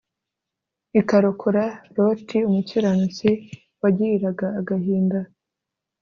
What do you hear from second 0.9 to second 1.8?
ikarokora